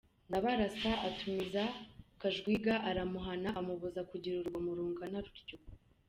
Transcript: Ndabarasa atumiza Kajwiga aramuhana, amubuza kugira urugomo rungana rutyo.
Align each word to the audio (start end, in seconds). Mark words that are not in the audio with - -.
Ndabarasa 0.29 0.91
atumiza 1.07 1.63
Kajwiga 2.21 2.73
aramuhana, 2.89 3.49
amubuza 3.59 4.01
kugira 4.09 4.35
urugomo 4.37 4.69
rungana 4.77 5.17
rutyo. 5.25 5.57